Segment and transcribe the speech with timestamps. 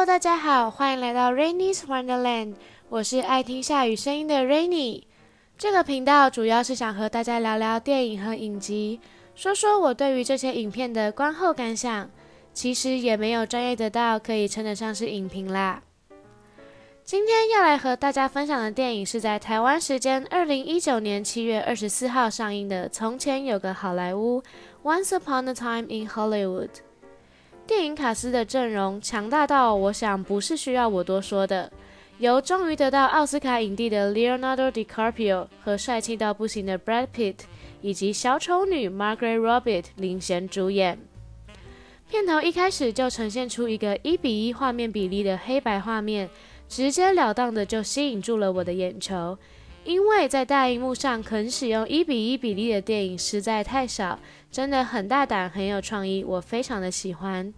[0.00, 2.54] Hello，大家好，欢迎来到 Rainy's Wonderland。
[2.88, 5.02] 我是爱听下雨声音的 Rainy。
[5.58, 8.98] 这个频道主要是想和大家聊聊电影和影集，
[9.34, 12.08] 说说我对于这些影片的观后感想。
[12.54, 15.82] 其实也没有专业的到可以称得上是影评啦。
[17.04, 24.42] 今天要来和大家分享的电影是在台湾时间二零一九年七月二十四号上映的《从前有个好莱坞》
[24.82, 26.70] （Once Upon a Time in Hollywood）。
[27.70, 31.70] 电影卡司的阵容强大到，我想不是需要我多说的。
[32.18, 37.36] 由终于得到奥斯卡影帝的 Leonardo DiCaprio 和帅气到不行的 Brad Pitt，
[37.80, 40.98] 以及小丑女 Margaret Robbie 领衔主演。
[42.08, 46.28] 片头一开始就呈现出一个一比一画面比例的黑白画面，
[46.68, 49.38] 直截了当的就吸引住了我的眼球。
[49.90, 57.52] 因为在大荧幕上肯使用一比一比例的电影实在太少，真的很大胆，很有创意，我非常的喜欢。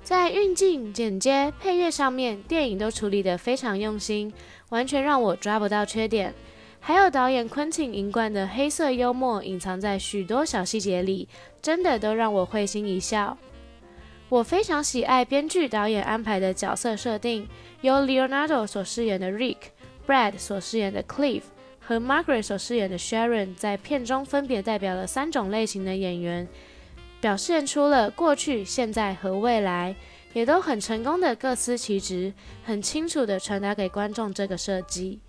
[0.00, 4.32] 在运镜、剪接、配乐上面，电影都处理得非常用心，
[4.68, 6.32] 完全让我抓不到缺点。
[6.78, 11.28] 还有导演昆汀银冠的黑色幽默，隐藏在许多小细节里，
[11.60, 13.36] 真的都让我会心一笑。
[14.28, 17.48] 我非常喜爱编剧导演安排的角色设定，
[17.80, 19.56] 由 Leonardo 所饰演的 Rick
[20.08, 21.42] Brad 所饰演的 Cliff
[21.78, 26.48] 和 Margaret 所饰演的 Sharon，在片中分别代表了三种类型的演员。
[27.20, 29.94] 表现出了过去、现在和未来，
[30.32, 32.32] 也都很成功的各司其职，
[32.64, 35.20] 很清楚的传达给观众这个设计。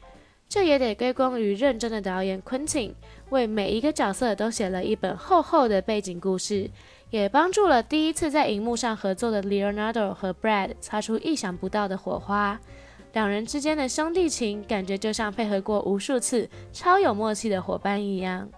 [0.47, 2.93] 这也得归功于认真的导演 Quentin，
[3.31, 6.69] 为每一个角色都写了一本厚厚的背景故事，
[7.09, 12.59] 也帮助了第一次在荧幕上合作的 Leonardo 和 Brad 擦出意想不到的火花。
[13.13, 18.49] 两人之间的兄弟情，感觉就像配合过无数次、超有默契的伙伴一样。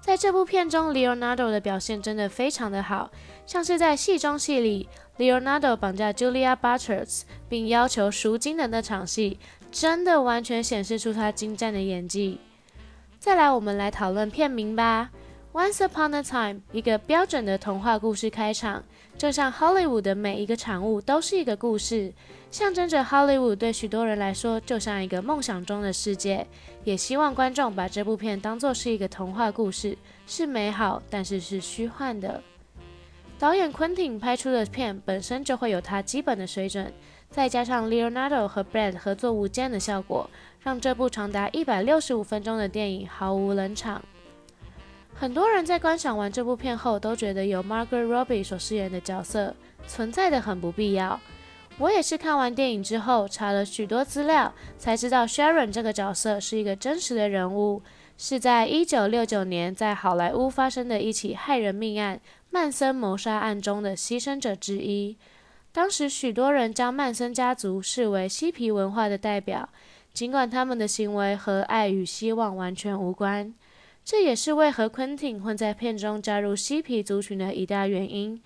[0.00, 3.10] 在这部片中，Leonardo 的表现真的非常的好，
[3.44, 9.38] 像是在戏中戏里，Leonardo 绑架 Julia Butters 并要求赎金的那场戏，
[9.70, 12.40] 真的完全显示出他精湛的演技。
[13.18, 15.10] 再来，我们来讨论片名吧。
[15.52, 18.84] Once upon a time，一个标准的童话故事开场，
[19.18, 22.12] 就像 Hollywood 的每一个产物都是一个故事，
[22.52, 26.46] 象征着 Hollywood 对许多人来说就像一个梦想中的世界。
[26.84, 32.40] 也希望观众把这部片当作是一个童话故事，是美好，但是是虚幻的。
[33.36, 36.92] 导演昆汀拍出的片本身就会有他基本的水准，
[37.28, 44.00] 再加上 Leonardo 和 Brad 合作无间的效果，让这部长达一百六十五分钟的电影毫无冷场。
[45.20, 49.54] 很多人在观赏完这部片后，都觉得由 Margaret Robbie 所饰演的角色
[49.86, 51.20] 存在的很不必要。
[51.76, 57.82] 我也是看完电影之后，查了许多资料，才知道 Sharon 这个角色是一个真实的人物，
[58.16, 65.18] 是在1969年在好莱坞发生的一起骇人命案——曼森谋杀案中的牺牲者之一。
[65.70, 69.68] 当时许多人将曼森家族视为嬉皮文化的代表，
[70.14, 73.52] 尽管他们的行为和爱与希望完全无关。
[74.04, 78.42] 这也是为何昆汀会在片中加入嬉皮族群的一大原因，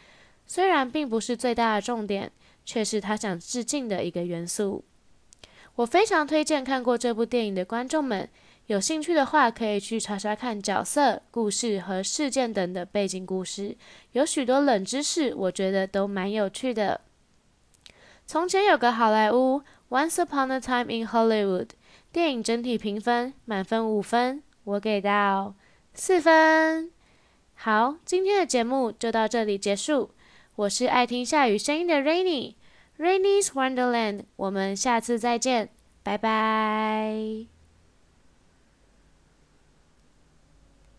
[0.46, 2.30] 虽然并不是最大的重点，
[2.64, 4.84] 却是他想致敬的一个元素。
[5.76, 8.28] 我非常推荐看过这部电影的观众们，
[8.66, 13.76] 有兴趣的话可以去查查看角色、故事和事件等的背景故事，
[14.12, 17.00] 有许多冷知识，我觉得都蛮有趣的。
[18.26, 21.68] 从前有个好莱坞，Once upon a time in Hollywood，
[22.12, 24.42] 电影整体评分满分五分。
[24.64, 25.54] 我给到
[25.94, 26.90] 四分。
[27.54, 30.10] 好，今天的节目就到这里结束。
[30.56, 34.24] 我是爱听下雨声音的 Rainy，Rainy's Wonderland。
[34.36, 35.70] 我们下次再见，
[36.02, 37.53] 拜拜。